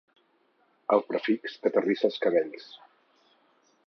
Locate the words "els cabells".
2.09-2.67